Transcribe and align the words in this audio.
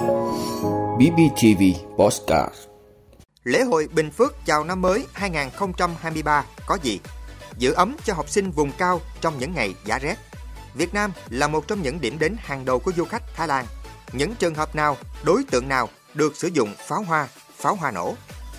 BBTV 0.00 1.62
Postcard 1.96 2.54
Lễ 3.44 3.62
hội 3.62 3.88
Bình 3.92 4.10
Phước 4.10 4.34
chào 4.46 4.64
năm 4.64 4.82
mới 4.82 5.06
2023 5.12 6.44
có 6.66 6.78
gì? 6.82 7.00
Giữ 7.58 7.72
ấm 7.72 7.96
cho 8.04 8.14
học 8.14 8.28
sinh 8.28 8.50
vùng 8.50 8.72
cao 8.72 9.00
trong 9.20 9.38
những 9.38 9.54
ngày 9.54 9.74
giá 9.84 9.98
rét. 9.98 10.16
Việt 10.74 10.94
Nam 10.94 11.12
là 11.28 11.48
một 11.48 11.68
trong 11.68 11.82
những 11.82 12.00
điểm 12.00 12.18
đến 12.18 12.36
hàng 12.38 12.64
đầu 12.64 12.78
của 12.78 12.92
du 12.96 13.04
khách 13.04 13.22
Thái 13.34 13.48
Lan. 13.48 13.66
Những 14.12 14.34
trường 14.34 14.54
hợp 14.54 14.74
nào, 14.74 14.96
đối 15.22 15.44
tượng 15.44 15.68
nào 15.68 15.88
được 16.14 16.36
sử 16.36 16.48
dụng 16.48 16.74
pháo 16.88 17.02
hoa, 17.02 17.28
pháo 17.56 17.74
hoa 17.74 17.90
nổ? 17.90 18.14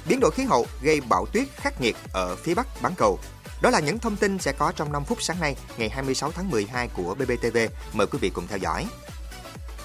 Biến 0.05 0.19
đổi 0.19 0.31
khí 0.31 0.43
hậu 0.43 0.65
gây 0.81 1.01
bão 1.09 1.25
tuyết 1.25 1.47
khắc 1.55 1.81
nghiệt 1.81 1.95
ở 2.13 2.35
phía 2.35 2.53
bắc 2.53 2.67
bán 2.81 2.93
cầu. 2.97 3.19
Đó 3.61 3.69
là 3.69 3.79
những 3.79 3.99
thông 3.99 4.15
tin 4.15 4.39
sẽ 4.39 4.51
có 4.51 4.71
trong 4.75 4.91
5 4.91 5.03
phút 5.05 5.21
sáng 5.21 5.39
nay, 5.39 5.55
ngày 5.77 5.89
26 5.89 6.31
tháng 6.31 6.49
12 6.49 6.87
của 6.87 7.15
BBTV. 7.15 7.57
Mời 7.93 8.07
quý 8.07 8.19
vị 8.21 8.29
cùng 8.29 8.47
theo 8.47 8.57
dõi. 8.57 8.87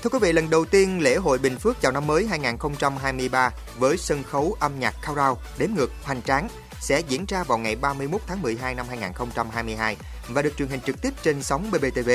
Thưa 0.07 0.11
quý 0.11 0.18
vị, 0.23 0.32
lần 0.32 0.50
đầu 0.50 0.64
tiên 0.64 1.00
lễ 1.00 1.16
hội 1.16 1.39
Bình 1.39 1.59
Phước 1.59 1.80
chào 1.80 1.93
năm 1.93 2.07
mới 2.07 2.26
2023 2.26 3.50
với 3.79 3.96
sân 3.96 4.22
khấu 4.22 4.57
âm 4.61 4.80
nhạc 4.80 4.94
countdown 5.03 5.36
đếm 5.58 5.71
ngược 5.76 5.90
hoành 6.03 6.22
tráng 6.22 6.49
sẽ 6.80 7.03
diễn 7.08 7.25
ra 7.29 7.44
vào 7.44 7.58
ngày 7.58 7.76
31 7.76 8.21
tháng 8.27 8.43
12 8.43 8.75
năm 8.75 8.86
2022 8.89 9.96
và 10.29 10.43
được 10.43 10.57
truyền 10.57 10.68
hình 10.68 10.80
trực 10.86 11.03
tiếp 11.03 11.14
trên 11.22 11.43
sóng 11.43 11.71
BBTV, 11.71 12.11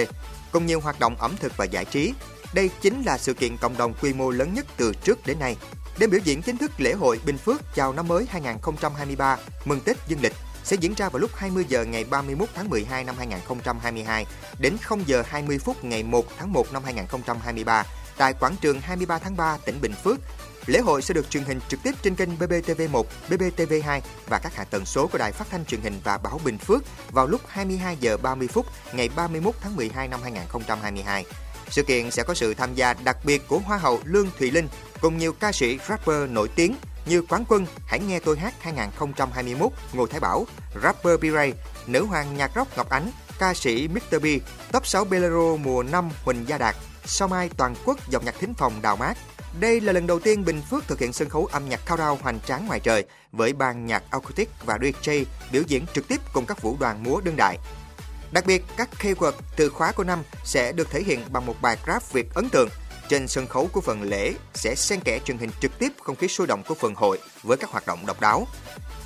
cùng 0.51 0.65
nhiều 0.65 0.79
hoạt 0.79 0.99
động 0.99 1.15
ẩm 1.19 1.35
thực 1.39 1.57
và 1.57 1.65
giải 1.65 1.85
trí. 1.85 2.13
Đây 2.53 2.69
chính 2.81 3.03
là 3.03 3.17
sự 3.17 3.33
kiện 3.33 3.57
cộng 3.57 3.77
đồng 3.77 3.93
quy 4.01 4.13
mô 4.13 4.29
lớn 4.29 4.53
nhất 4.53 4.65
từ 4.77 4.93
trước 5.03 5.27
đến 5.27 5.39
nay. 5.39 5.57
Đêm 5.97 6.09
biểu 6.09 6.19
diễn 6.23 6.41
chính 6.41 6.57
thức 6.57 6.71
lễ 6.77 6.93
hội 6.93 7.19
Bình 7.25 7.37
Phước 7.37 7.75
chào 7.75 7.93
năm 7.93 8.07
mới 8.07 8.25
2023 8.29 9.37
mừng 9.65 9.79
Tết 9.79 9.97
Dương 10.07 10.21
lịch 10.21 10.33
sẽ 10.63 10.75
diễn 10.79 10.93
ra 10.93 11.09
vào 11.09 11.19
lúc 11.19 11.31
20 11.35 11.65
giờ 11.67 11.85
ngày 11.85 12.03
31 12.03 12.49
tháng 12.55 12.69
12 12.69 13.03
năm 13.03 13.15
2022 13.17 14.25
đến 14.59 14.77
0 14.81 15.03
giờ 15.05 15.23
20 15.27 15.59
phút 15.59 15.83
ngày 15.83 16.03
1 16.03 16.25
tháng 16.37 16.53
1 16.53 16.73
năm 16.73 16.83
2023 16.83 17.85
tại 18.17 18.33
quảng 18.33 18.55
trường 18.61 18.81
23 18.81 19.19
tháng 19.19 19.37
3 19.37 19.57
tỉnh 19.65 19.81
Bình 19.81 19.93
Phước. 20.03 20.19
Lễ 20.65 20.79
hội 20.79 21.01
sẽ 21.01 21.13
được 21.13 21.29
truyền 21.29 21.43
hình 21.43 21.59
trực 21.69 21.83
tiếp 21.83 21.91
trên 22.01 22.15
kênh 22.15 22.29
BBTV1, 22.39 23.03
BBTV2 23.29 24.01
và 24.29 24.39
các 24.43 24.55
hạ 24.55 24.63
tần 24.63 24.85
số 24.85 25.07
của 25.07 25.17
Đài 25.17 25.31
Phát 25.31 25.47
thanh 25.51 25.65
Truyền 25.65 25.81
hình 25.81 25.99
và 26.03 26.17
Báo 26.17 26.39
Bình 26.45 26.57
Phước 26.57 26.83
vào 27.11 27.27
lúc 27.27 27.41
22 27.47 27.97
giờ 27.99 28.17
30 28.17 28.47
phút 28.47 28.65
ngày 28.93 29.09
31 29.15 29.55
tháng 29.61 29.75
12 29.75 30.07
năm 30.07 30.19
2022. 30.23 31.25
Sự 31.69 31.83
kiện 31.83 32.11
sẽ 32.11 32.23
có 32.23 32.33
sự 32.33 32.53
tham 32.53 32.75
gia 32.75 32.93
đặc 32.93 33.17
biệt 33.25 33.47
của 33.47 33.59
Hoa 33.59 33.77
hậu 33.77 33.99
Lương 34.03 34.27
Thùy 34.39 34.51
Linh 34.51 34.67
cùng 35.01 35.17
nhiều 35.17 35.33
ca 35.33 35.51
sĩ 35.51 35.79
rapper 35.89 36.29
nổi 36.29 36.49
tiếng 36.55 36.75
như 37.05 37.21
Quán 37.21 37.43
Quân 37.47 37.65
Hãy 37.85 37.99
nghe 37.99 38.19
tôi 38.19 38.37
hát 38.37 38.53
2021 38.59 39.71
Ngô 39.93 40.07
Thái 40.07 40.19
Bảo, 40.19 40.45
rapper 40.83 41.19
B-Ray, 41.19 41.53
nữ 41.87 42.05
hoàng 42.05 42.37
nhạc 42.37 42.51
rock 42.55 42.77
Ngọc 42.77 42.89
Ánh, 42.89 43.11
ca 43.39 43.53
sĩ 43.53 43.87
Mr. 43.87 44.19
B, 44.21 44.25
top 44.71 44.87
6 44.87 45.05
Bolero 45.05 45.55
mùa 45.63 45.83
5 45.83 46.09
Huỳnh 46.23 46.47
Gia 46.47 46.57
Đạt, 46.57 46.75
sau 47.05 47.27
mai 47.27 47.49
toàn 47.57 47.75
quốc 47.85 48.09
dòng 48.09 48.25
nhạc 48.25 48.35
thính 48.39 48.53
phòng 48.53 48.81
Đào 48.81 48.95
Mát. 48.95 49.17
Đây 49.59 49.81
là 49.81 49.93
lần 49.93 50.07
đầu 50.07 50.19
tiên 50.19 50.45
Bình 50.45 50.61
Phước 50.69 50.87
thực 50.87 50.99
hiện 50.99 51.13
sân 51.13 51.29
khấu 51.29 51.45
âm 51.45 51.69
nhạc 51.69 51.79
cao 51.85 51.97
đao 51.97 52.19
hoành 52.21 52.39
tráng 52.39 52.67
ngoài 52.67 52.79
trời 52.79 53.05
với 53.31 53.53
ban 53.53 53.85
nhạc 53.85 54.03
acoustic 54.11 54.49
và 54.65 54.77
DJ 54.77 55.25
biểu 55.51 55.63
diễn 55.67 55.85
trực 55.93 56.07
tiếp 56.07 56.21
cùng 56.33 56.45
các 56.45 56.61
vũ 56.61 56.77
đoàn 56.79 57.03
múa 57.03 57.21
đương 57.21 57.35
đại. 57.37 57.57
Đặc 58.31 58.45
biệt, 58.45 58.63
các 58.77 58.89
keyword 58.99 59.31
từ 59.55 59.69
khóa 59.69 59.91
của 59.91 60.03
năm 60.03 60.23
sẽ 60.43 60.71
được 60.71 60.89
thể 60.91 61.03
hiện 61.03 61.19
bằng 61.29 61.45
một 61.45 61.55
bài 61.61 61.77
rap 61.87 62.13
Việt 62.13 62.33
ấn 62.33 62.49
tượng 62.49 62.69
trên 63.11 63.27
sân 63.27 63.47
khấu 63.47 63.69
của 63.71 63.81
phần 63.81 64.01
lễ 64.01 64.33
sẽ 64.53 64.75
xen 64.75 64.99
kẽ 64.99 65.19
truyền 65.25 65.37
hình 65.37 65.49
trực 65.61 65.79
tiếp 65.79 65.91
không 66.03 66.15
khí 66.15 66.27
sôi 66.27 66.47
động 66.47 66.63
của 66.67 66.75
phần 66.75 66.95
hội 66.95 67.19
với 67.43 67.57
các 67.57 67.69
hoạt 67.69 67.87
động 67.87 68.05
độc 68.05 68.21
đáo. 68.21 68.47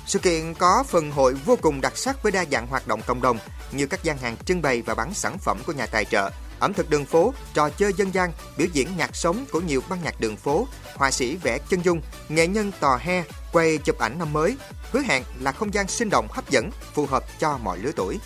Sự 0.06 0.18
kiện 0.18 0.54
có 0.54 0.84
phần 0.88 1.10
hội 1.10 1.34
vô 1.34 1.56
cùng 1.62 1.80
đặc 1.80 1.96
sắc 1.96 2.22
với 2.22 2.32
đa 2.32 2.44
dạng 2.52 2.66
hoạt 2.66 2.88
động 2.88 3.00
cộng 3.06 3.22
đồng 3.22 3.38
như 3.72 3.86
các 3.86 4.04
gian 4.04 4.18
hàng 4.18 4.36
trưng 4.44 4.62
bày 4.62 4.82
và 4.82 4.94
bán 4.94 5.14
sản 5.14 5.38
phẩm 5.38 5.58
của 5.66 5.72
nhà 5.72 5.86
tài 5.86 6.04
trợ, 6.04 6.30
ẩm 6.58 6.72
thực 6.72 6.90
đường 6.90 7.04
phố, 7.04 7.34
trò 7.54 7.68
chơi 7.68 7.92
dân 7.96 8.14
gian, 8.14 8.32
biểu 8.56 8.68
diễn 8.72 8.88
nhạc 8.96 9.16
sống 9.16 9.44
của 9.52 9.60
nhiều 9.60 9.82
ban 9.88 10.02
nhạc 10.02 10.20
đường 10.20 10.36
phố, 10.36 10.68
họa 10.94 11.10
sĩ 11.10 11.36
vẽ 11.36 11.58
chân 11.68 11.84
dung, 11.84 12.00
nghệ 12.28 12.46
nhân 12.46 12.72
tò 12.80 12.96
he, 12.96 13.24
quay 13.52 13.78
chụp 13.78 13.98
ảnh 13.98 14.18
năm 14.18 14.32
mới, 14.32 14.56
hứa 14.92 15.00
hẹn 15.00 15.22
là 15.40 15.52
không 15.52 15.74
gian 15.74 15.88
sinh 15.88 16.10
động 16.10 16.26
hấp 16.30 16.50
dẫn, 16.50 16.70
phù 16.94 17.06
hợp 17.06 17.24
cho 17.40 17.58
mọi 17.58 17.78
lứa 17.78 17.92
tuổi. 17.96 18.18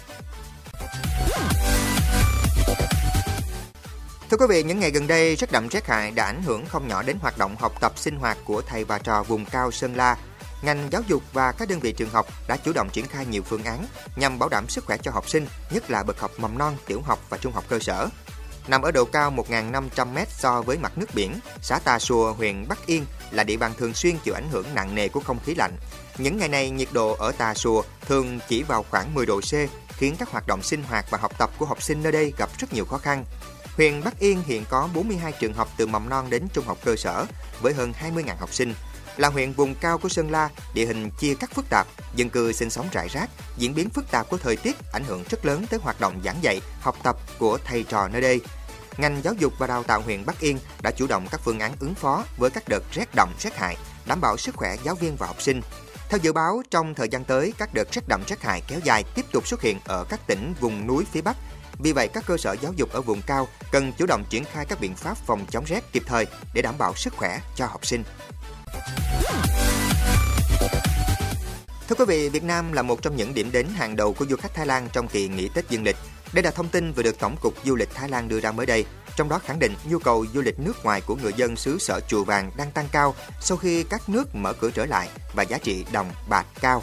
Thưa 4.31 4.37
quý 4.37 4.47
vị, 4.49 4.63
những 4.63 4.81
ngày 4.81 4.91
gần 4.91 5.07
đây, 5.07 5.37
rất 5.37 5.53
đậm 5.53 5.69
rét 5.69 5.87
hại 5.87 6.11
đã 6.11 6.25
ảnh 6.25 6.43
hưởng 6.43 6.67
không 6.67 6.89
nhỏ 6.89 7.03
đến 7.03 7.17
hoạt 7.21 7.39
động 7.39 7.57
học 7.57 7.81
tập 7.81 7.93
sinh 7.97 8.17
hoạt 8.17 8.39
của 8.45 8.63
thầy 8.63 8.85
và 8.85 8.99
trò 8.99 9.23
vùng 9.23 9.45
cao 9.45 9.71
Sơn 9.71 9.95
La. 9.95 10.17
Ngành 10.63 10.89
giáo 10.91 11.03
dục 11.09 11.23
và 11.33 11.53
các 11.53 11.69
đơn 11.69 11.81
vị 11.81 11.93
trường 11.93 12.11
học 12.11 12.27
đã 12.49 12.57
chủ 12.57 12.73
động 12.73 12.89
triển 12.93 13.07
khai 13.07 13.27
nhiều 13.27 13.43
phương 13.43 13.65
án 13.65 13.87
nhằm 14.17 14.39
bảo 14.39 14.49
đảm 14.49 14.69
sức 14.69 14.85
khỏe 14.85 14.97
cho 15.03 15.11
học 15.11 15.29
sinh, 15.29 15.47
nhất 15.71 15.91
là 15.91 16.03
bậc 16.03 16.21
học 16.21 16.31
mầm 16.39 16.59
non, 16.59 16.77
tiểu 16.87 17.01
học 17.01 17.19
và 17.29 17.39
trung 17.39 17.53
học 17.53 17.65
cơ 17.69 17.79
sở. 17.79 18.09
Nằm 18.69 18.83
ở 18.83 18.91
độ 18.91 19.05
cao 19.05 19.31
1.500m 19.31 20.25
so 20.29 20.63
với 20.63 20.79
mặt 20.79 20.99
nước 20.99 21.15
biển, 21.15 21.41
xã 21.63 21.79
Tà 21.79 21.99
Xùa, 21.99 22.33
huyện 22.33 22.69
Bắc 22.69 22.87
Yên 22.87 23.07
là 23.31 23.45
địa 23.45 23.57
bàn 23.57 23.73
thường 23.79 23.95
xuyên 23.95 24.19
chịu 24.25 24.35
ảnh 24.35 24.49
hưởng 24.51 24.67
nặng 24.75 24.95
nề 24.95 25.09
của 25.09 25.21
không 25.21 25.39
khí 25.45 25.55
lạnh. 25.55 25.77
Những 26.19 26.39
ngày 26.39 26.49
này, 26.49 26.71
nhiệt 26.71 26.89
độ 26.93 27.17
ở 27.19 27.33
Tà 27.33 27.55
Xùa 27.55 27.83
thường 28.07 28.39
chỉ 28.49 28.63
vào 28.63 28.85
khoảng 28.91 29.15
10 29.15 29.27
độ 29.27 29.41
C, 29.41 29.53
khiến 29.89 30.17
các 30.19 30.29
hoạt 30.29 30.47
động 30.47 30.63
sinh 30.63 30.83
hoạt 30.83 31.11
và 31.11 31.19
học 31.19 31.39
tập 31.39 31.51
của 31.59 31.67
học 31.67 31.83
sinh 31.83 32.03
nơi 32.03 32.13
đây 32.13 32.33
gặp 32.39 32.51
rất 32.59 32.73
nhiều 32.73 32.85
khó 32.85 32.99
khăn. 32.99 33.25
Huyện 33.77 34.05
Bắc 34.05 34.19
Yên 34.19 34.43
hiện 34.47 34.65
có 34.71 34.89
42 34.95 35.33
trường 35.33 35.55
học 35.55 35.69
từ 35.77 35.87
mầm 35.87 36.09
non 36.09 36.31
đến 36.31 36.47
trung 36.53 36.67
học 36.67 36.79
cơ 36.85 36.97
sở 36.97 37.27
với 37.61 37.75
hơn 37.75 37.93
20.000 38.01 38.37
học 38.37 38.55
sinh. 38.55 38.75
Là 39.17 39.29
huyện 39.29 39.53
vùng 39.53 39.75
cao 39.75 39.99
của 39.99 40.09
Sơn 40.09 40.31
La, 40.31 40.49
địa 40.75 40.87
hình 40.87 41.11
chia 41.11 41.35
cắt 41.35 41.51
phức 41.55 41.65
tạp, 41.71 41.87
dân 42.15 42.31
cư 42.31 42.53
sinh 42.53 42.71
sống 42.71 42.89
rải 42.93 43.09
rác, 43.09 43.31
diễn 43.57 43.75
biến 43.75 43.91
phức 43.91 44.11
tạp 44.11 44.29
của 44.29 44.37
thời 44.37 44.57
tiết 44.57 44.77
ảnh 44.93 45.05
hưởng 45.05 45.25
rất 45.31 45.45
lớn 45.45 45.65
tới 45.71 45.81
hoạt 45.83 46.01
động 46.01 46.21
giảng 46.25 46.43
dạy, 46.43 46.61
học 46.81 46.97
tập 47.03 47.17
của 47.39 47.59
thầy 47.65 47.83
trò 47.83 48.09
nơi 48.09 48.21
đây. 48.21 48.41
Ngành 48.99 49.21
giáo 49.23 49.35
dục 49.35 49.53
và 49.59 49.67
đào 49.67 49.83
tạo 49.83 50.01
huyện 50.01 50.27
Bắc 50.27 50.41
Yên 50.41 50.59
đã 50.83 50.91
chủ 50.91 51.07
động 51.07 51.27
các 51.31 51.41
phương 51.45 51.61
án 51.61 51.73
ứng 51.81 51.95
phó 51.95 52.25
với 52.37 52.51
các 52.51 52.65
đợt 52.69 52.83
rét 52.93 53.07
đậm 53.15 53.29
rét 53.41 53.57
hại, 53.57 53.77
đảm 54.07 54.21
bảo 54.21 54.37
sức 54.37 54.57
khỏe 54.57 54.77
giáo 54.85 54.95
viên 54.95 55.17
và 55.17 55.27
học 55.27 55.43
sinh. 55.43 55.61
Theo 56.09 56.19
dự 56.23 56.33
báo, 56.33 56.63
trong 56.71 56.95
thời 56.95 57.09
gian 57.09 57.25
tới, 57.25 57.53
các 57.59 57.75
đợt 57.75 57.93
rét 57.93 58.09
đậm 58.09 58.23
rét 58.27 58.43
hại 58.43 58.63
kéo 58.69 58.81
dài 58.85 59.05
tiếp 59.15 59.25
tục 59.33 59.47
xuất 59.47 59.63
hiện 59.63 59.79
ở 59.85 60.05
các 60.09 60.27
tỉnh 60.27 60.55
vùng 60.61 60.87
núi 60.87 61.05
phía 61.13 61.21
Bắc 61.21 61.37
vì 61.83 61.93
vậy, 61.93 62.09
các 62.09 62.25
cơ 62.27 62.37
sở 62.37 62.57
giáo 62.63 62.73
dục 62.73 62.93
ở 62.93 63.01
vùng 63.01 63.23
cao 63.23 63.49
cần 63.73 63.93
chủ 63.99 64.07
động 64.07 64.25
triển 64.31 64.45
khai 64.45 64.67
các 64.67 64.81
biện 64.81 64.95
pháp 64.95 65.17
phòng 65.27 65.47
chống 65.51 65.65
rét 65.65 65.93
kịp 65.93 66.03
thời 66.07 66.27
để 66.55 66.63
đảm 66.63 66.75
bảo 66.79 66.95
sức 66.95 67.15
khỏe 67.17 67.41
cho 67.57 67.67
học 67.67 67.87
sinh. 67.87 68.05
Thưa 71.89 71.97
quý 71.99 72.05
vị, 72.05 72.29
Việt 72.29 72.43
Nam 72.43 72.73
là 72.73 72.83
một 72.83 73.03
trong 73.03 73.17
những 73.17 73.35
điểm 73.35 73.53
đến 73.53 73.67
hàng 73.77 73.97
đầu 73.97 74.15
của 74.15 74.27
du 74.27 74.37
khách 74.37 74.55
Thái 74.55 74.67
Lan 74.67 74.89
trong 74.93 75.09
kỳ 75.09 75.29
nghỉ 75.29 75.49
Tết 75.55 75.69
dương 75.69 75.83
lịch. 75.83 75.97
Đây 76.33 76.43
là 76.43 76.51
thông 76.51 76.69
tin 76.69 76.93
vừa 76.93 77.03
được 77.03 77.19
Tổng 77.19 77.37
cục 77.41 77.55
Du 77.65 77.77
lịch 77.77 77.95
Thái 77.95 78.09
Lan 78.09 78.29
đưa 78.29 78.41
ra 78.41 78.53
mới 78.53 78.67
đây, 78.67 78.85
trong 79.17 79.29
đó 79.29 79.39
khẳng 79.39 79.59
định 79.59 79.75
nhu 79.85 79.99
cầu 79.99 80.27
du 80.35 80.41
lịch 80.41 80.59
nước 80.59 80.85
ngoài 80.85 81.01
của 81.01 81.17
người 81.17 81.33
dân 81.37 81.57
xứ 81.57 81.79
sở 81.79 82.01
Chùa 82.09 82.25
Vàng 82.25 82.51
đang 82.57 82.71
tăng 82.71 82.89
cao 82.93 83.15
sau 83.41 83.57
khi 83.57 83.83
các 83.83 84.09
nước 84.09 84.35
mở 84.35 84.53
cửa 84.53 84.71
trở 84.71 84.87
lại 84.87 85.09
và 85.35 85.43
giá 85.43 85.59
trị 85.59 85.85
đồng 85.93 86.13
bạc 86.29 86.47
cao. 86.61 86.83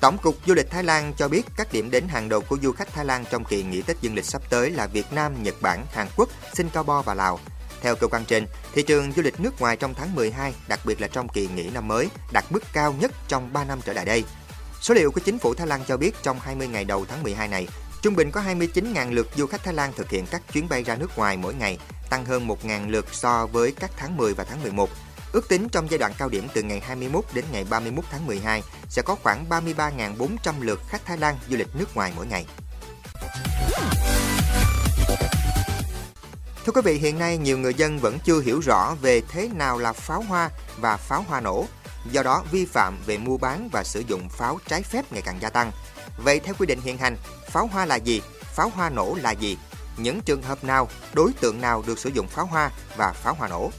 Tổng 0.00 0.18
cục 0.18 0.36
Du 0.46 0.54
lịch 0.54 0.70
Thái 0.70 0.84
Lan 0.84 1.12
cho 1.16 1.28
biết 1.28 1.42
các 1.56 1.72
điểm 1.72 1.90
đến 1.90 2.08
hàng 2.08 2.28
đầu 2.28 2.40
của 2.40 2.58
du 2.62 2.72
khách 2.72 2.92
Thái 2.92 3.04
Lan 3.04 3.24
trong 3.30 3.44
kỳ 3.44 3.62
nghỉ 3.62 3.82
Tết 3.82 3.96
dương 4.00 4.14
lịch 4.14 4.24
sắp 4.24 4.42
tới 4.50 4.70
là 4.70 4.86
Việt 4.86 5.12
Nam, 5.12 5.42
Nhật 5.42 5.54
Bản, 5.60 5.86
Hàn 5.92 6.06
Quốc, 6.16 6.28
Singapore 6.54 7.02
và 7.04 7.14
Lào. 7.14 7.40
Theo 7.80 7.96
cơ 7.96 8.06
quan 8.06 8.24
trên, 8.24 8.46
thị 8.72 8.82
trường 8.82 9.12
du 9.12 9.22
lịch 9.22 9.40
nước 9.40 9.60
ngoài 9.60 9.76
trong 9.76 9.94
tháng 9.94 10.14
12, 10.14 10.54
đặc 10.68 10.80
biệt 10.84 11.00
là 11.00 11.08
trong 11.08 11.28
kỳ 11.28 11.48
nghỉ 11.54 11.70
năm 11.70 11.88
mới, 11.88 12.08
đạt 12.32 12.44
mức 12.50 12.62
cao 12.72 12.94
nhất 13.00 13.12
trong 13.28 13.52
3 13.52 13.64
năm 13.64 13.80
trở 13.84 13.92
lại 13.92 14.04
đây. 14.04 14.24
Số 14.80 14.94
liệu 14.94 15.10
của 15.10 15.20
chính 15.20 15.38
phủ 15.38 15.54
Thái 15.54 15.66
Lan 15.66 15.80
cho 15.88 15.96
biết 15.96 16.14
trong 16.22 16.40
20 16.40 16.68
ngày 16.68 16.84
đầu 16.84 17.04
tháng 17.08 17.22
12 17.22 17.48
này, 17.48 17.68
trung 18.02 18.16
bình 18.16 18.30
có 18.30 18.40
29.000 18.40 19.12
lượt 19.12 19.28
du 19.36 19.46
khách 19.46 19.64
Thái 19.64 19.74
Lan 19.74 19.92
thực 19.96 20.10
hiện 20.10 20.26
các 20.30 20.42
chuyến 20.52 20.68
bay 20.68 20.82
ra 20.82 20.96
nước 20.96 21.18
ngoài 21.18 21.36
mỗi 21.36 21.54
ngày, 21.54 21.78
tăng 22.10 22.24
hơn 22.24 22.48
1.000 22.48 22.90
lượt 22.90 23.06
so 23.12 23.46
với 23.46 23.72
các 23.72 23.90
tháng 23.96 24.16
10 24.16 24.34
và 24.34 24.44
tháng 24.44 24.62
11 24.62 24.90
Ước 25.36 25.48
tính 25.48 25.68
trong 25.68 25.90
giai 25.90 25.98
đoạn 25.98 26.12
cao 26.18 26.28
điểm 26.28 26.48
từ 26.54 26.62
ngày 26.62 26.80
21 26.80 27.24
đến 27.34 27.44
ngày 27.52 27.64
31 27.70 28.04
tháng 28.10 28.26
12 28.26 28.62
sẽ 28.88 29.02
có 29.02 29.16
khoảng 29.22 29.44
33.400 29.48 30.52
lượt 30.60 30.80
khách 30.88 31.04
Thái 31.04 31.18
Lan 31.18 31.36
du 31.48 31.56
lịch 31.56 31.76
nước 31.76 31.96
ngoài 31.96 32.12
mỗi 32.16 32.26
ngày. 32.26 32.46
Thưa 36.64 36.72
quý 36.74 36.80
vị, 36.84 36.98
hiện 36.98 37.18
nay 37.18 37.38
nhiều 37.38 37.58
người 37.58 37.74
dân 37.74 37.98
vẫn 37.98 38.18
chưa 38.24 38.40
hiểu 38.40 38.60
rõ 38.60 38.94
về 39.02 39.20
thế 39.28 39.48
nào 39.48 39.78
là 39.78 39.92
pháo 39.92 40.20
hoa 40.20 40.50
và 40.80 40.96
pháo 40.96 41.24
hoa 41.28 41.40
nổ. 41.40 41.66
Do 42.10 42.22
đó, 42.22 42.44
vi 42.50 42.64
phạm 42.64 42.98
về 43.06 43.18
mua 43.18 43.38
bán 43.38 43.68
và 43.72 43.84
sử 43.84 44.00
dụng 44.00 44.28
pháo 44.28 44.58
trái 44.66 44.82
phép 44.82 45.12
ngày 45.12 45.22
càng 45.22 45.38
gia 45.40 45.50
tăng. 45.50 45.72
Vậy 46.24 46.40
theo 46.40 46.54
quy 46.58 46.66
định 46.66 46.80
hiện 46.80 46.98
hành, 46.98 47.16
pháo 47.50 47.66
hoa 47.66 47.84
là 47.84 47.96
gì? 47.96 48.22
Pháo 48.54 48.68
hoa 48.68 48.90
nổ 48.90 49.16
là 49.22 49.30
gì? 49.30 49.58
Những 49.96 50.20
trường 50.20 50.42
hợp 50.42 50.64
nào, 50.64 50.88
đối 51.14 51.32
tượng 51.40 51.60
nào 51.60 51.84
được 51.86 51.98
sử 51.98 52.10
dụng 52.10 52.26
pháo 52.28 52.46
hoa 52.46 52.70
và 52.96 53.12
pháo 53.12 53.34
hoa 53.34 53.48
nổ? 53.48 53.70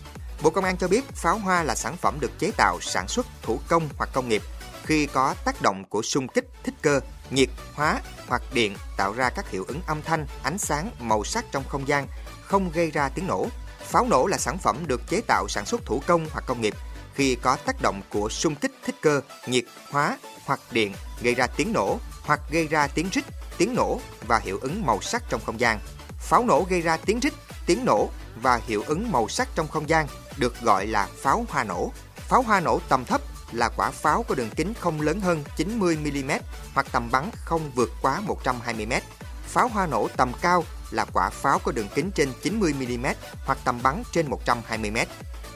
Bộ 0.42 0.50
Công 0.50 0.64
an 0.64 0.78
cho 0.78 0.88
biết 0.88 1.04
pháo 1.16 1.38
hoa 1.38 1.64
là 1.64 1.76
sản 1.76 1.98
phẩm 1.98 2.18
được 2.20 2.32
chế 2.40 2.52
tạo, 2.58 2.80
sản 2.82 3.08
xuất 3.08 3.26
thủ 3.42 3.60
công 3.68 3.90
hoặc 3.98 4.10
công 4.14 4.30
nghiệp 4.30 4.42
khi 4.84 5.06
có 5.06 5.36
tác 5.46 5.62
động 5.62 5.84
của 5.90 6.02
xung 6.02 6.28
kích 6.28 6.46
thích 6.64 6.74
cơ, 6.82 7.00
nhiệt, 7.30 7.50
hóa 7.74 8.02
hoặc 8.28 8.42
điện 8.54 8.76
tạo 8.98 9.14
ra 9.14 9.30
các 9.30 9.50
hiệu 9.50 9.66
ứng 9.68 9.82
âm 9.88 10.02
thanh, 10.02 10.28
ánh 10.44 10.58
sáng, 10.58 10.92
màu 11.00 11.24
sắc 11.24 11.46
trong 11.52 11.64
không 11.70 11.88
gian, 11.88 12.08
không 12.46 12.72
gây 12.72 12.92
ra 12.92 13.10
tiếng 13.10 13.28
nổ. 13.28 13.48
Pháo 13.80 14.08
nổ 14.10 14.28
là 14.28 14.38
sản 14.38 14.58
phẩm 14.58 14.78
được 14.88 15.02
chế 15.10 15.22
tạo 15.28 15.48
sản 15.48 15.66
xuất 15.66 15.86
thủ 15.86 16.02
công 16.08 16.28
hoặc 16.32 16.44
công 16.48 16.62
nghiệp 16.62 16.74
khi 17.14 17.36
có 17.36 17.56
tác 17.56 17.82
động 17.82 18.02
của 18.10 18.30
xung 18.30 18.56
kích 18.56 18.72
thích 18.86 18.96
cơ, 19.02 19.22
nhiệt, 19.48 19.64
hóa 19.92 20.18
hoặc 20.46 20.60
điện 20.72 20.94
gây 21.22 21.36
ra 21.36 21.48
tiếng 21.48 21.74
nổ 21.74 22.00
hoặc 22.22 22.40
gây 22.50 22.68
ra 22.68 22.88
tiếng 22.88 23.10
rít, 23.12 23.26
tiếng 23.58 23.76
nổ 23.76 24.00
và 24.28 24.40
hiệu 24.40 24.60
ứng 24.62 24.86
màu 24.86 25.02
sắc 25.02 25.24
trong 25.30 25.42
không 25.46 25.60
gian. 25.60 25.80
Pháo 26.20 26.46
nổ 26.46 26.66
gây 26.70 26.82
ra 26.82 26.98
tiếng 26.98 27.20
rít 27.20 27.34
tiếng 27.68 27.86
nổ 27.86 28.10
và 28.42 28.62
hiệu 28.68 28.84
ứng 28.88 29.12
màu 29.12 29.28
sắc 29.28 29.48
trong 29.56 29.68
không 29.68 29.90
gian 29.90 30.08
được 30.38 30.62
gọi 30.62 30.88
là 30.88 31.08
pháo 31.22 31.46
hoa 31.50 31.64
nổ. 31.64 31.92
Pháo 32.16 32.42
hoa 32.42 32.60
nổ 32.60 32.80
tầm 32.90 33.06
thấp 33.06 33.22
là 33.52 33.70
quả 33.78 33.92
pháo 33.92 34.24
có 34.24 34.36
đường 34.36 34.50
kính 34.56 34.74
không 34.80 35.02
lớn 35.02 35.22
hơn 35.22 35.44
90mm 35.58 36.40
hoặc 36.74 36.88
tầm 36.92 37.12
bắn 37.12 37.30
không 37.46 37.72
vượt 37.76 37.92
quá 38.02 38.22
120m. 38.44 39.02
Pháo 39.48 39.68
hoa 39.68 39.88
nổ 39.88 40.08
tầm 40.18 40.32
cao 40.42 40.64
là 40.92 41.06
quả 41.14 41.30
pháo 41.30 41.60
có 41.60 41.72
đường 41.72 41.88
kính 41.96 42.12
trên 42.12 42.30
90mm 42.44 43.14
hoặc 43.46 43.58
tầm 43.64 43.80
bắn 43.84 44.04
trên 44.12 44.30
120m. 44.30 45.06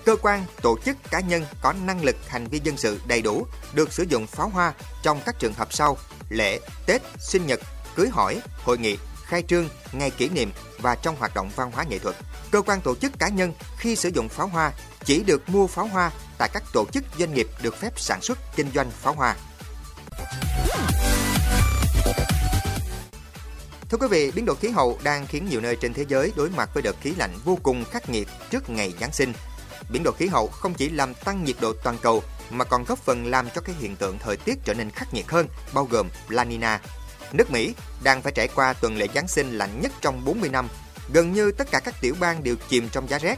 Cơ 0.06 0.16
quan, 0.22 0.46
tổ 0.62 0.78
chức, 0.86 0.98
cá 1.12 1.20
nhân 1.20 1.46
có 1.62 1.74
năng 1.74 2.04
lực 2.04 2.16
hành 2.28 2.48
vi 2.48 2.62
dân 2.64 2.78
sự 2.78 3.02
đầy 3.08 3.22
đủ 3.22 3.46
được 3.74 3.94
sử 3.94 4.04
dụng 4.04 4.28
pháo 4.28 4.50
hoa 4.50 4.74
trong 5.04 5.22
các 5.26 5.36
trường 5.40 5.54
hợp 5.54 5.74
sau: 5.74 5.98
lễ, 6.30 6.60
Tết, 6.86 7.02
sinh 7.20 7.48
nhật, 7.48 7.60
cưới 7.96 8.10
hỏi, 8.10 8.42
hội 8.64 8.78
nghị, 8.78 8.98
khai 9.32 9.44
trương, 9.48 9.70
ngày 9.92 10.12
kỷ 10.12 10.30
niệm 10.30 10.52
và 10.78 10.96
trong 10.96 11.16
hoạt 11.16 11.34
động 11.36 11.50
văn 11.56 11.72
hóa 11.72 11.84
nghệ 11.84 12.00
thuật. 12.00 12.16
Cơ 12.52 12.62
quan 12.62 12.82
tổ 12.82 12.96
chức 12.96 13.20
cá 13.20 13.28
nhân 13.28 13.54
khi 13.78 13.96
sử 13.96 14.10
dụng 14.10 14.30
pháo 14.30 14.48
hoa 14.48 14.72
chỉ 15.06 15.24
được 15.24 15.50
mua 15.50 15.68
pháo 15.68 15.88
hoa 15.88 16.12
tại 16.38 16.50
các 16.54 16.64
tổ 16.74 16.86
chức 16.94 17.04
doanh 17.20 17.34
nghiệp 17.34 17.48
được 17.62 17.76
phép 17.76 18.00
sản 18.00 18.22
xuất 18.22 18.38
kinh 18.56 18.72
doanh 18.74 18.92
pháo 18.92 19.14
hoa. 19.14 19.36
Thưa 23.90 23.98
quý 23.98 24.08
vị, 24.10 24.32
biến 24.32 24.46
đổi 24.46 24.56
khí 24.56 24.70
hậu 24.70 25.00
đang 25.04 25.28
khiến 25.28 25.48
nhiều 25.50 25.62
nơi 25.62 25.76
trên 25.76 25.94
thế 25.94 26.06
giới 26.08 26.32
đối 26.36 26.50
mặt 26.50 26.70
với 26.74 26.84
đợt 26.84 26.96
khí 27.02 27.14
lạnh 27.18 27.38
vô 27.46 27.58
cùng 27.64 27.86
khắc 27.92 28.10
nghiệt 28.10 28.28
trước 28.50 28.70
ngày 28.70 28.94
Giáng 29.00 29.14
sinh. 29.14 29.34
Biến 29.90 30.04
đổi 30.04 30.14
khí 30.18 30.28
hậu 30.28 30.48
không 30.48 30.74
chỉ 30.74 30.90
làm 30.90 31.14
tăng 31.14 31.44
nhiệt 31.44 31.56
độ 31.62 31.74
toàn 31.84 31.98
cầu 32.02 32.24
mà 32.50 32.66
còn 32.66 32.84
góp 32.88 33.00
phần 33.00 33.26
làm 33.26 33.50
cho 33.56 33.62
các 33.62 33.76
hiện 33.80 33.96
tượng 33.96 34.20
thời 34.20 34.38
tiết 34.38 34.56
trở 34.64 34.74
nên 34.74 34.90
khắc 34.90 35.14
nghiệt 35.14 35.32
hơn, 35.32 35.48
bao 35.74 35.86
gồm 35.86 36.10
La 36.30 36.44
Nina. 36.44 36.82
Nước 37.34 37.52
Mỹ 37.52 37.74
đang 38.04 38.22
phải 38.22 38.32
trải 38.32 38.48
qua 38.48 38.74
tuần 38.74 38.98
lễ 38.98 39.08
Giáng 39.16 39.28
sinh 39.28 39.58
lạnh 39.58 39.82
nhất 39.82 39.92
trong 40.02 40.26
40 40.26 40.50
năm. 40.50 40.68
Gần 41.14 41.34
như 41.34 41.52
tất 41.52 41.72
cả 41.72 41.80
các 41.80 41.96
tiểu 42.02 42.16
bang 42.20 42.44
đều 42.44 42.56
chìm 42.70 42.90
trong 42.92 43.10
giá 43.10 43.18
rét. 43.18 43.36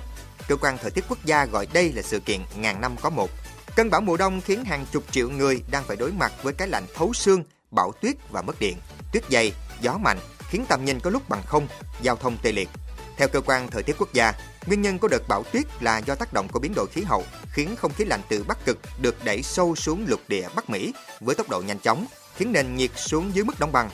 Cơ 0.48 0.56
quan 0.56 0.78
thời 0.78 0.92
tiết 0.92 1.06
quốc 1.10 1.26
gia 1.26 1.46
gọi 1.46 1.68
đây 1.74 1.94
là 1.94 2.02
sự 2.02 2.20
kiện 2.20 2.40
ngàn 2.56 2.82
năm 2.82 2.96
có 3.02 3.10
một. 3.10 3.30
Cơn 3.76 3.90
bão 3.90 4.02
mùa 4.02 4.18
đông 4.18 4.42
khiến 4.42 4.66
hàng 4.66 4.86
chục 4.92 5.04
triệu 5.12 5.30
người 5.30 5.64
đang 5.72 5.84
phải 5.84 5.98
đối 5.98 6.12
mặt 6.12 6.34
với 6.44 6.54
cái 6.54 6.68
lạnh 6.68 6.86
thấu 6.96 7.14
xương, 7.14 7.44
bão 7.72 7.92
tuyết 8.02 8.16
và 8.32 8.42
mất 8.42 8.60
điện. 8.60 8.78
Tuyết 9.14 9.24
dày, 9.30 9.54
gió 9.82 9.98
mạnh 9.98 10.18
khiến 10.50 10.66
tầm 10.70 10.86
nhìn 10.86 11.00
có 11.00 11.10
lúc 11.10 11.30
bằng 11.30 11.44
không, 11.46 11.68
giao 12.02 12.16
thông 12.16 12.38
tê 12.44 12.52
liệt. 12.52 12.70
Theo 13.18 13.28
cơ 13.28 13.42
quan 13.42 13.68
thời 13.72 13.84
tiết 13.84 13.96
quốc 14.00 14.14
gia, 14.14 14.34
nguyên 14.66 14.82
nhân 14.82 15.00
của 15.00 15.08
đợt 15.08 15.28
bão 15.28 15.44
tuyết 15.44 15.64
là 15.80 15.98
do 15.98 16.16
tác 16.16 16.34
động 16.34 16.48
của 16.52 16.60
biến 16.60 16.74
đổi 16.76 16.88
khí 16.88 17.02
hậu, 17.02 17.24
khiến 17.52 17.76
không 17.76 17.94
khí 17.94 18.06
lạnh 18.06 18.22
từ 18.30 18.44
Bắc 18.48 18.66
Cực 18.66 18.80
được 19.02 19.26
đẩy 19.26 19.44
sâu 19.44 19.76
xuống 19.76 20.06
lục 20.08 20.20
địa 20.28 20.48
Bắc 20.56 20.70
Mỹ 20.70 20.94
với 21.20 21.36
tốc 21.36 21.50
độ 21.50 21.62
nhanh 21.62 21.80
chóng, 21.80 22.06
khiến 22.36 22.52
nền 22.52 22.76
nhiệt 22.76 22.92
xuống 22.96 23.36
dưới 23.36 23.44
mức 23.44 23.60
đóng 23.60 23.72
băng. 23.72 23.90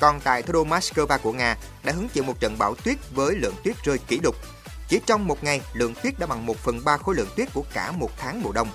Còn 0.00 0.20
tại 0.20 0.42
thủ 0.42 0.52
đô 0.52 0.64
Moscow 0.64 1.18
của 1.18 1.32
Nga 1.32 1.56
đã 1.84 1.92
hứng 1.92 2.08
chịu 2.08 2.24
một 2.24 2.40
trận 2.40 2.58
bão 2.58 2.74
tuyết 2.74 2.96
với 3.14 3.34
lượng 3.34 3.54
tuyết 3.64 3.76
rơi 3.84 3.98
kỷ 3.98 4.18
lục. 4.18 4.36
Chỉ 4.88 5.00
trong 5.06 5.26
một 5.26 5.44
ngày, 5.44 5.60
lượng 5.72 5.94
tuyết 6.02 6.18
đã 6.18 6.26
bằng 6.26 6.46
1 6.46 6.56
phần 6.56 6.84
3 6.84 6.96
khối 6.96 7.14
lượng 7.14 7.28
tuyết 7.36 7.48
của 7.54 7.64
cả 7.74 7.92
một 7.92 8.10
tháng 8.18 8.42
mùa 8.42 8.52
đông. 8.52 8.68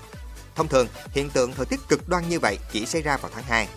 Thông 0.56 0.67
thường, 0.67 0.88
hiện 1.11 1.29
tượng 1.29 1.53
thời 1.53 1.65
tiết 1.65 1.79
cực 1.89 2.09
đoan 2.09 2.29
như 2.29 2.39
vậy 2.39 2.57
chỉ 2.71 2.85
xảy 2.85 3.01
ra 3.01 3.17
vào 3.17 3.31
tháng 3.35 3.44
2. 3.44 3.67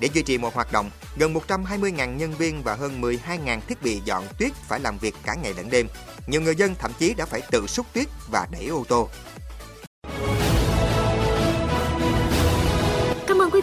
Để 0.00 0.08
duy 0.14 0.22
trì 0.22 0.38
một 0.38 0.54
hoạt 0.54 0.72
động, 0.72 0.90
gần 1.16 1.34
120.000 1.34 2.16
nhân 2.16 2.34
viên 2.34 2.62
và 2.62 2.74
hơn 2.74 3.00
12.000 3.00 3.60
thiết 3.60 3.82
bị 3.82 4.00
dọn 4.04 4.24
tuyết 4.38 4.52
phải 4.68 4.80
làm 4.80 4.98
việc 4.98 5.14
cả 5.24 5.34
ngày 5.34 5.54
lẫn 5.56 5.70
đêm. 5.70 5.88
Nhiều 6.26 6.40
người 6.40 6.56
dân 6.56 6.74
thậm 6.74 6.92
chí 6.98 7.14
đã 7.14 7.26
phải 7.26 7.42
tự 7.50 7.66
xúc 7.66 7.86
tuyết 7.92 8.06
và 8.30 8.46
đẩy 8.50 8.66
ô 8.66 8.84
tô. 8.88 9.08